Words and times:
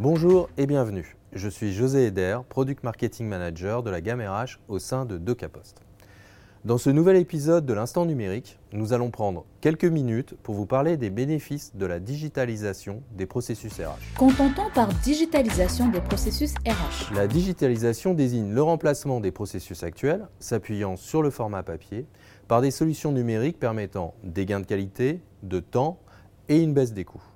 Bonjour 0.00 0.48
et 0.56 0.66
bienvenue. 0.66 1.16
Je 1.32 1.48
suis 1.48 1.72
José 1.72 2.06
Eder, 2.06 2.38
Product 2.48 2.84
Marketing 2.84 3.26
Manager 3.26 3.82
de 3.82 3.90
la 3.90 4.00
gamme 4.00 4.20
RH 4.20 4.60
au 4.68 4.78
sein 4.78 5.04
de 5.04 5.18
DocaPost. 5.18 5.82
Dans 6.64 6.78
ce 6.78 6.88
nouvel 6.88 7.16
épisode 7.16 7.66
de 7.66 7.72
l'Instant 7.72 8.06
numérique, 8.06 8.60
nous 8.72 8.92
allons 8.92 9.10
prendre 9.10 9.44
quelques 9.60 9.84
minutes 9.84 10.36
pour 10.44 10.54
vous 10.54 10.66
parler 10.66 10.96
des 10.96 11.10
bénéfices 11.10 11.74
de 11.74 11.84
la 11.84 11.98
digitalisation 11.98 13.02
des 13.16 13.26
processus 13.26 13.72
RH. 13.72 14.16
Qu'entend-on 14.16 14.70
par 14.70 14.86
digitalisation 15.02 15.88
des 15.88 16.00
processus 16.00 16.54
RH 16.64 17.12
La 17.16 17.26
digitalisation 17.26 18.14
désigne 18.14 18.52
le 18.52 18.62
remplacement 18.62 19.18
des 19.18 19.32
processus 19.32 19.82
actuels, 19.82 20.28
s'appuyant 20.38 20.94
sur 20.94 21.22
le 21.22 21.30
format 21.30 21.64
papier, 21.64 22.06
par 22.46 22.60
des 22.60 22.70
solutions 22.70 23.10
numériques 23.10 23.58
permettant 23.58 24.14
des 24.22 24.46
gains 24.46 24.60
de 24.60 24.66
qualité, 24.66 25.20
de 25.42 25.58
temps 25.58 25.98
et 26.48 26.62
une 26.62 26.72
baisse 26.72 26.92
des 26.92 27.04
coûts. 27.04 27.27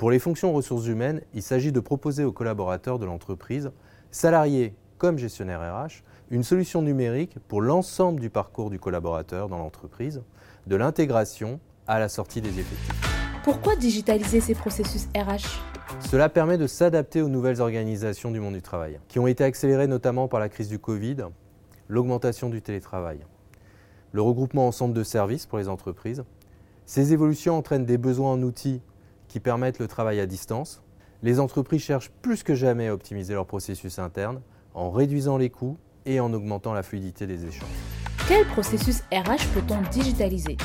Pour 0.00 0.10
les 0.10 0.18
fonctions 0.18 0.54
ressources 0.54 0.86
humaines, 0.86 1.20
il 1.34 1.42
s'agit 1.42 1.72
de 1.72 1.78
proposer 1.78 2.24
aux 2.24 2.32
collaborateurs 2.32 2.98
de 2.98 3.04
l'entreprise, 3.04 3.70
salariés 4.10 4.74
comme 4.96 5.18
gestionnaires 5.18 5.60
RH, 5.60 6.02
une 6.30 6.42
solution 6.42 6.80
numérique 6.80 7.36
pour 7.48 7.60
l'ensemble 7.60 8.18
du 8.18 8.30
parcours 8.30 8.70
du 8.70 8.78
collaborateur 8.78 9.50
dans 9.50 9.58
l'entreprise, 9.58 10.22
de 10.66 10.76
l'intégration 10.76 11.60
à 11.86 11.98
la 11.98 12.08
sortie 12.08 12.40
des 12.40 12.48
effectifs. 12.48 13.42
Pourquoi 13.44 13.76
digitaliser 13.76 14.40
ces 14.40 14.54
processus 14.54 15.06
RH 15.14 15.60
Cela 16.08 16.30
permet 16.30 16.56
de 16.56 16.66
s'adapter 16.66 17.20
aux 17.20 17.28
nouvelles 17.28 17.60
organisations 17.60 18.30
du 18.30 18.40
monde 18.40 18.54
du 18.54 18.62
travail, 18.62 18.98
qui 19.06 19.18
ont 19.18 19.26
été 19.26 19.44
accélérées 19.44 19.86
notamment 19.86 20.28
par 20.28 20.40
la 20.40 20.48
crise 20.48 20.70
du 20.70 20.78
Covid, 20.78 21.26
l'augmentation 21.88 22.48
du 22.48 22.62
télétravail, 22.62 23.18
le 24.12 24.22
regroupement 24.22 24.66
en 24.66 24.72
centres 24.72 24.94
de 24.94 25.04
services 25.04 25.44
pour 25.44 25.58
les 25.58 25.68
entreprises. 25.68 26.24
Ces 26.86 27.12
évolutions 27.12 27.58
entraînent 27.58 27.84
des 27.84 27.98
besoins 27.98 28.32
en 28.32 28.42
outils 28.42 28.80
qui 29.30 29.38
permettent 29.38 29.78
le 29.78 29.86
travail 29.86 30.18
à 30.18 30.26
distance. 30.26 30.82
Les 31.22 31.38
entreprises 31.38 31.82
cherchent 31.82 32.10
plus 32.20 32.42
que 32.42 32.56
jamais 32.56 32.88
à 32.88 32.94
optimiser 32.94 33.32
leur 33.32 33.46
processus 33.46 34.00
interne 34.00 34.40
en 34.74 34.90
réduisant 34.90 35.36
les 35.36 35.50
coûts 35.50 35.78
et 36.04 36.18
en 36.18 36.32
augmentant 36.32 36.72
la 36.72 36.82
fluidité 36.82 37.28
des 37.28 37.46
échanges. 37.46 37.68
Quel 38.26 38.44
processus 38.46 39.02
RH 39.12 39.46
peut-on 39.54 39.82
digitaliser? 39.90 40.56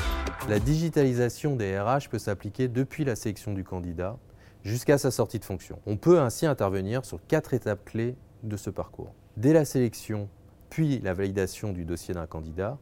La 0.48 0.58
digitalisation 0.58 1.54
des 1.54 1.78
RH 1.78 2.08
peut 2.10 2.18
s'appliquer 2.18 2.66
depuis 2.66 3.04
la 3.04 3.14
sélection 3.14 3.52
du 3.52 3.62
candidat 3.62 4.18
jusqu'à 4.64 4.98
sa 4.98 5.12
sortie 5.12 5.38
de 5.38 5.44
fonction. 5.44 5.78
On 5.86 5.96
peut 5.96 6.18
ainsi 6.18 6.44
intervenir 6.44 7.04
sur 7.04 7.20
quatre 7.28 7.54
étapes 7.54 7.84
clés 7.84 8.16
de 8.42 8.56
ce 8.56 8.70
parcours. 8.70 9.14
Dès 9.36 9.52
la 9.52 9.64
sélection, 9.64 10.28
puis 10.70 10.98
la 10.98 11.14
validation 11.14 11.72
du 11.72 11.84
dossier 11.84 12.14
d'un 12.14 12.26
candidat, 12.26 12.78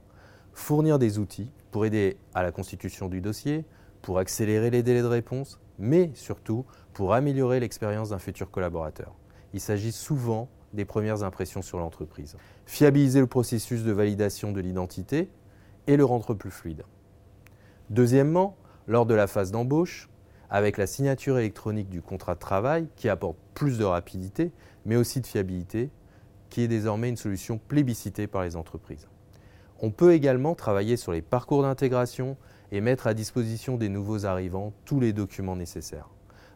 fournir 0.55 0.98
des 0.98 1.19
outils 1.19 1.50
pour 1.70 1.84
aider 1.84 2.16
à 2.34 2.42
la 2.42 2.53
constitution 2.53 3.09
du 3.09 3.20
dossier, 3.20 3.66
pour 4.00 4.19
accélérer 4.19 4.70
les 4.70 4.83
délais 4.83 5.03
de 5.03 5.06
réponse, 5.06 5.59
mais 5.78 6.11
surtout 6.14 6.64
pour 6.92 7.14
améliorer 7.14 7.61
l'expérience 7.61 8.11
d'un 8.11 8.19
futur 8.19 8.50
collaborateur. 8.50 9.14
Il 9.53 9.61
s'agit 9.61 9.92
souvent 9.92 10.48
des 10.72 10.84
premières 10.84 11.22
impressions 11.22 11.62
sur 11.62 11.78
l'entreprise. 11.78 12.36
Fiabiliser 12.66 13.20
le 13.20 13.27
processus 13.27 13.83
de 13.83 13.92
validation 13.92 14.53
de 14.53 14.61
l'identité 14.61 15.31
et 15.86 15.97
le 15.97 16.05
rendre 16.05 16.34
plus 16.34 16.50
fluide. 16.50 16.83
Deuxièmement, 17.91 18.56
lors 18.86 19.06
de 19.06 19.14
la 19.14 19.27
phase 19.27 19.50
d'embauche, 19.50 20.08
avec 20.50 20.77
la 20.77 20.86
signature 20.86 21.39
électronique 21.39 21.88
du 21.88 22.03
contrat 22.03 22.34
de 22.34 22.41
travail 22.41 22.88
qui 22.97 23.09
apporte 23.09 23.36
plus 23.55 23.78
de 23.78 23.84
rapidité, 23.84 24.53
mais 24.84 24.97
aussi 24.97 25.20
de 25.20 25.27
fiabilité, 25.27 25.91
qui 26.50 26.62
est 26.62 26.69
désormais 26.69 27.09
une 27.09 27.16
solution 27.16 27.59
plébiscitée 27.59 28.27
par 28.27 28.42
les 28.42 28.56
entreprises. 28.56 29.09
On 29.80 29.91
peut 29.91 30.12
également 30.12 30.55
travailler 30.55 30.97
sur 30.97 31.12
les 31.12 31.22
parcours 31.22 31.62
d'intégration, 31.62 32.36
et 32.75 32.80
mettre 32.80 33.06
à 33.06 33.14
disposition 33.14 33.77
des 33.77 33.89
nouveaux 33.89 34.27
arrivants 34.27 34.72
tous 34.84 34.98
les 34.98 35.12
documents 35.12 35.55
nécessaires. 35.55 36.08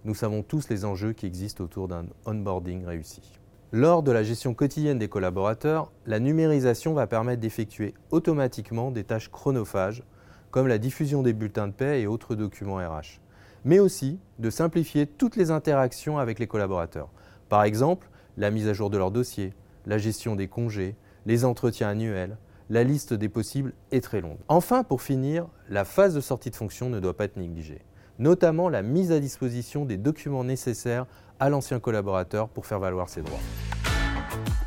Nous 0.04 0.16
savons 0.16 0.42
tous 0.42 0.68
les 0.68 0.84
enjeux 0.84 1.12
qui 1.12 1.26
existent 1.26 1.62
autour 1.62 1.86
d'un 1.86 2.06
onboarding 2.26 2.84
réussi. 2.84 3.22
Lors 3.70 4.02
de 4.02 4.10
la 4.10 4.24
gestion 4.24 4.52
quotidienne 4.52 4.98
des 4.98 5.08
collaborateurs, 5.08 5.92
la 6.06 6.18
numérisation 6.18 6.92
va 6.92 7.06
permettre 7.06 7.40
d'effectuer 7.40 7.94
automatiquement 8.10 8.90
des 8.90 9.04
tâches 9.04 9.30
chronophages 9.30 10.02
comme 10.50 10.66
la 10.66 10.78
diffusion 10.78 11.22
des 11.22 11.34
bulletins 11.34 11.68
de 11.68 11.72
paie 11.72 12.00
et 12.00 12.08
autres 12.08 12.34
documents 12.34 12.78
RH, 12.78 13.20
mais 13.64 13.78
aussi 13.78 14.18
de 14.40 14.50
simplifier 14.50 15.06
toutes 15.06 15.36
les 15.36 15.52
interactions 15.52 16.18
avec 16.18 16.40
les 16.40 16.48
collaborateurs. 16.48 17.10
Par 17.48 17.62
exemple, 17.62 18.08
la 18.38 18.50
mise 18.50 18.66
à 18.66 18.72
jour 18.72 18.90
de 18.90 18.98
leur 18.98 19.12
dossier, 19.12 19.52
la 19.86 19.98
gestion 19.98 20.34
des 20.34 20.48
congés, 20.48 20.96
les 21.26 21.44
entretiens 21.44 21.90
annuels, 21.90 22.38
la 22.70 22.84
liste 22.84 23.14
des 23.14 23.28
possibles 23.28 23.72
est 23.92 24.02
très 24.02 24.20
longue. 24.20 24.36
Enfin, 24.48 24.84
pour 24.84 25.00
finir, 25.00 25.46
la 25.70 25.84
phase 25.84 26.14
de 26.14 26.20
sortie 26.20 26.50
de 26.50 26.56
fonction 26.56 26.90
ne 26.90 27.00
doit 27.00 27.16
pas 27.16 27.24
être 27.24 27.38
négligée, 27.38 27.80
notamment 28.18 28.68
la 28.68 28.82
mise 28.82 29.10
à 29.10 29.20
disposition 29.20 29.86
des 29.86 29.96
documents 29.96 30.44
nécessaires 30.44 31.06
à 31.40 31.48
l'ancien 31.48 31.80
collaborateur 31.80 32.48
pour 32.48 32.66
faire 32.66 32.78
valoir 32.78 33.08
ses 33.08 33.22
droits. 33.22 33.40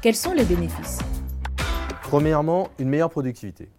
Quels 0.01 0.15
sont 0.15 0.33
les 0.33 0.45
bénéfices? 0.45 0.99
Premièrement, 2.01 2.69
une 2.79 2.89
meilleure 2.89 3.11
productivité, 3.11 3.69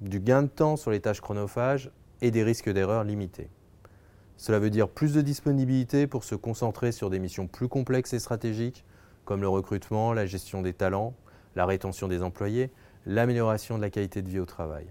du 0.00 0.18
gain 0.18 0.42
de 0.42 0.48
temps 0.48 0.76
sur 0.76 0.90
les 0.90 1.00
tâches 1.00 1.20
chronophages 1.20 1.92
et 2.22 2.32
des 2.32 2.42
risques 2.42 2.70
d'erreur 2.70 3.04
limités. 3.04 3.50
Cela 4.36 4.58
veut 4.58 4.70
dire 4.70 4.88
plus 4.88 5.14
de 5.14 5.20
disponibilité 5.20 6.06
pour 6.06 6.24
se 6.24 6.34
concentrer 6.34 6.92
sur 6.92 7.08
des 7.08 7.18
missions 7.20 7.46
plus 7.46 7.68
complexes 7.68 8.14
et 8.14 8.18
stratégiques, 8.18 8.84
comme 9.24 9.42
le 9.42 9.48
recrutement, 9.48 10.12
la 10.12 10.26
gestion 10.26 10.60
des 10.60 10.72
talents, 10.72 11.14
la 11.54 11.66
rétention 11.66 12.08
des 12.08 12.22
employés, 12.22 12.70
l'amélioration 13.06 13.76
de 13.76 13.82
la 13.82 13.90
qualité 13.90 14.22
de 14.22 14.28
vie 14.28 14.38
au 14.38 14.46
travail. 14.46 14.86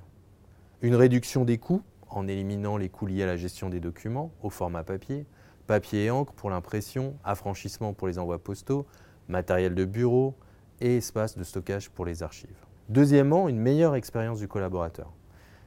Une 0.82 0.96
réduction 0.96 1.46
des 1.46 1.58
coûts 1.58 1.84
en 2.10 2.28
éliminant 2.28 2.78
les 2.78 2.90
coûts 2.90 3.06
liés 3.06 3.24
à 3.24 3.28
la 3.28 3.38
gestion 3.38 3.70
des 3.70 3.80
documents 3.80 4.32
au 4.42 4.50
format 4.50 4.84
papier, 4.84 5.26
papier 5.68 6.06
et 6.06 6.12
encre 6.12 6.34
pour 6.34 6.50
l'impression, 6.50 7.16
affranchissement 7.24 7.94
pour 7.94 8.08
les 8.08 8.18
envois 8.18 8.40
postaux, 8.40 8.88
matériel 9.28 9.76
de 9.76 9.86
bureau 9.86 10.36
et 10.82 10.98
espace 10.98 11.38
de 11.38 11.44
stockage 11.44 11.90
pour 11.90 12.06
les 12.06 12.24
archives. 12.24 12.66
Deuxièmement, 12.90 13.48
une 13.48 13.60
meilleure 13.60 13.96
expérience 13.96 14.40
du 14.40 14.48
collaborateur. 14.48 15.14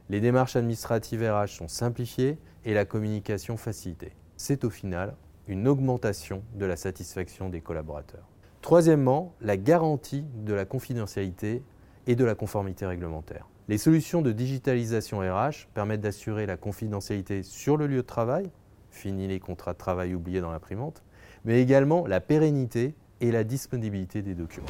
Les 0.09 0.19
démarches 0.19 0.57
administratives 0.57 1.23
RH 1.23 1.47
sont 1.47 1.69
simplifiées 1.69 2.37
et 2.65 2.73
la 2.73 2.83
communication 2.83 3.55
facilitée. 3.55 4.11
C'est 4.35 4.65
au 4.65 4.69
final 4.69 5.15
une 5.47 5.67
augmentation 5.67 6.43
de 6.55 6.65
la 6.65 6.75
satisfaction 6.75 7.49
des 7.49 7.61
collaborateurs. 7.61 8.27
Troisièmement, 8.61 9.33
la 9.41 9.57
garantie 9.57 10.25
de 10.35 10.53
la 10.53 10.65
confidentialité 10.65 11.63
et 12.07 12.15
de 12.15 12.25
la 12.25 12.35
conformité 12.35 12.85
réglementaire. 12.85 13.47
Les 13.69 13.77
solutions 13.77 14.21
de 14.21 14.31
digitalisation 14.31 15.19
RH 15.19 15.67
permettent 15.73 16.01
d'assurer 16.01 16.45
la 16.45 16.57
confidentialité 16.57 17.43
sur 17.43 17.77
le 17.77 17.87
lieu 17.87 18.01
de 18.01 18.07
travail, 18.07 18.49
fini 18.91 19.27
les 19.27 19.39
contrats 19.39 19.73
de 19.73 19.77
travail 19.77 20.13
oubliés 20.13 20.41
dans 20.41 20.51
l'imprimante, 20.51 21.01
mais 21.45 21.61
également 21.61 22.05
la 22.05 22.19
pérennité 22.19 22.95
et 23.21 23.31
la 23.31 23.43
disponibilité 23.43 24.21
des 24.21 24.35
documents. 24.35 24.67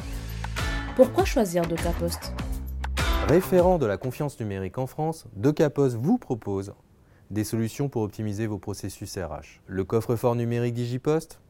Pourquoi 0.96 1.24
choisir 1.24 1.66
DocaPost 1.66 2.32
Référent 3.26 3.78
de 3.78 3.86
la 3.86 3.96
confiance 3.96 4.38
numérique 4.38 4.78
en 4.78 4.86
France, 4.86 5.26
DocaPost 5.34 5.96
vous 5.96 6.18
propose 6.18 6.74
des 7.30 7.42
solutions 7.42 7.88
pour 7.88 8.02
optimiser 8.02 8.46
vos 8.46 8.58
processus 8.58 9.16
RH. 9.16 9.60
Le 9.66 9.82
coffre-fort 9.82 10.36
numérique 10.36 10.74
DigiPost, 10.74 11.40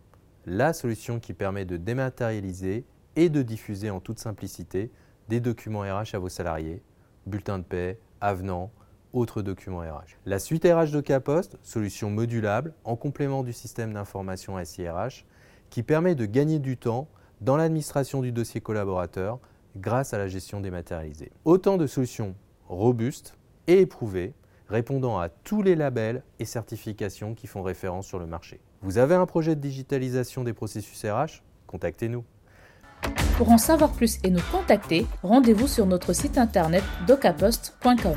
la 0.46 0.72
solution 0.72 1.20
qui 1.20 1.34
permet 1.34 1.64
de 1.64 1.76
dématérialiser 1.76 2.84
et 3.16 3.28
de 3.28 3.42
diffuser 3.42 3.90
en 3.90 4.00
toute 4.00 4.18
simplicité 4.18 4.90
des 5.28 5.40
documents 5.40 5.80
RH 5.80 6.14
à 6.14 6.18
vos 6.18 6.28
salariés, 6.28 6.82
bulletins 7.26 7.58
de 7.58 7.64
paie, 7.64 7.98
avenants, 8.20 8.70
autres 9.12 9.42
documents 9.42 9.78
RH. 9.78 10.16
La 10.26 10.38
suite 10.38 10.64
RH 10.64 10.90
de 10.90 11.00
Capost, 11.00 11.56
solution 11.62 12.10
modulable 12.10 12.74
en 12.84 12.96
complément 12.96 13.42
du 13.42 13.52
système 13.52 13.92
d'information 13.92 14.62
SIRH, 14.62 15.24
qui 15.70 15.82
permet 15.82 16.14
de 16.14 16.26
gagner 16.26 16.58
du 16.58 16.76
temps 16.76 17.08
dans 17.40 17.56
l'administration 17.56 18.20
du 18.20 18.32
dossier 18.32 18.60
collaborateur 18.60 19.38
grâce 19.76 20.14
à 20.14 20.18
la 20.18 20.28
gestion 20.28 20.60
dématérialisée. 20.60 21.32
Autant 21.44 21.76
de 21.76 21.86
solutions 21.86 22.34
robustes 22.68 23.36
et 23.66 23.80
éprouvées, 23.80 24.34
répondant 24.68 25.18
à 25.18 25.28
tous 25.28 25.62
les 25.62 25.74
labels 25.74 26.22
et 26.38 26.44
certifications 26.44 27.34
qui 27.34 27.46
font 27.46 27.62
référence 27.62 28.06
sur 28.06 28.18
le 28.18 28.26
marché. 28.26 28.60
Vous 28.82 28.99
avez 28.99 29.14
un 29.14 29.26
projet 29.26 29.56
de 29.56 29.60
digitalisation 29.60 30.44
des 30.44 30.52
processus 30.52 31.04
RH 31.04 31.43
Contactez-nous. 31.66 32.25
Pour 33.36 33.50
en 33.50 33.58
savoir 33.58 33.90
plus 33.90 34.19
et 34.22 34.31
nous 34.31 34.42
contacter, 34.52 35.06
rendez-vous 35.22 35.66
sur 35.66 35.86
notre 35.86 36.12
site 36.12 36.38
internet 36.38 36.84
docapost.com. 37.08 38.14